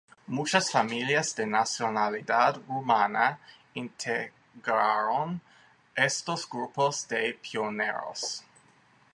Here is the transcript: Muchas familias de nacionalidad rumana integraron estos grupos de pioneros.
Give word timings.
Muchas 0.25 0.71
familias 0.71 1.35
de 1.35 1.45
nacionalidad 1.45 2.59
rumana 2.67 3.37
integraron 3.75 5.39
estos 5.95 6.49
grupos 6.49 7.07
de 7.07 7.35
pioneros. 7.39 8.43